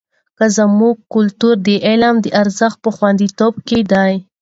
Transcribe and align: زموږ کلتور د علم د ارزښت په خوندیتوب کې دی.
زموږ 0.55 0.95
کلتور 1.13 1.55
د 1.67 1.69
علم 1.87 2.15
د 2.21 2.27
ارزښت 2.41 2.77
په 2.83 2.89
خوندیتوب 2.95 3.53
کې 3.67 3.79
دی. 3.91 4.13